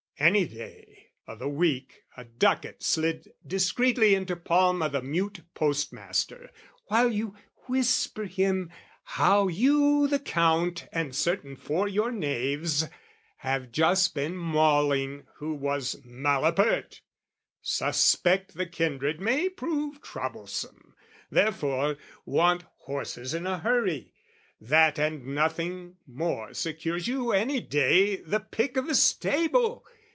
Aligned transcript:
And 0.19 0.35
day 0.35 1.09
o' 1.27 1.35
the 1.35 1.47
week, 1.47 2.03
A 2.15 2.23
ducat 2.25 2.83
slid 2.83 3.31
discreetly 3.47 4.13
into 4.13 4.35
palm 4.35 4.83
O' 4.83 4.87
the 4.87 5.01
mute 5.01 5.39
post 5.55 5.91
master, 5.91 6.51
while 6.89 7.11
you 7.11 7.35
whisper 7.67 8.25
him 8.25 8.71
How 9.03 9.47
you 9.47 10.07
the 10.07 10.19
Count 10.19 10.87
and 10.91 11.15
certain 11.15 11.55
four 11.55 11.87
your 11.87 12.11
knaves, 12.11 12.87
Have 13.37 13.71
just 13.71 14.13
been 14.13 14.37
mauling 14.37 15.25
who 15.37 15.55
was 15.55 15.99
malapert, 16.05 17.01
Suspect 17.63 18.53
the 18.53 18.67
kindred 18.67 19.19
may 19.19 19.49
prove 19.49 20.03
troublesome, 20.03 20.93
Therefore, 21.31 21.97
want 22.27 22.65
horses 22.81 23.33
in 23.33 23.47
a 23.47 23.57
hurry, 23.57 24.13
that 24.59 24.99
And 24.99 25.25
nothing 25.25 25.97
more 26.05 26.53
secures 26.53 27.07
you 27.07 27.31
any 27.31 27.59
day 27.59 28.17
The 28.17 28.39
pick 28.39 28.77
o' 28.77 28.81
the 28.83 28.93
stable! 28.93 29.83